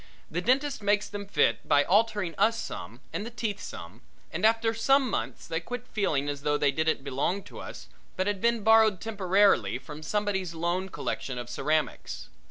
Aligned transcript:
The 0.31 0.41
dentist 0.41 0.81
makes 0.81 1.07
them 1.07 1.27
fit 1.27 1.67
by 1.69 1.83
altering 1.83 2.33
us 2.35 2.59
some 2.59 3.01
and 3.13 3.23
the 3.23 3.29
teeth 3.29 3.59
some, 3.61 4.01
and 4.31 4.43
after 4.47 4.73
some 4.73 5.07
months 5.07 5.45
they 5.47 5.59
quit 5.59 5.85
feeling 5.87 6.27
as 6.27 6.41
though 6.41 6.57
they 6.57 6.71
didn't 6.71 7.03
belong 7.03 7.43
to 7.43 7.59
us 7.59 7.87
but 8.17 8.25
had 8.25 8.41
been 8.41 8.63
borrowed 8.63 8.99
temporarily 8.99 9.77
from 9.77 10.01
somebody's 10.01 10.55
loan 10.55 10.89
collection 10.89 11.37
of 11.37 11.51
ceramics. 11.51 12.29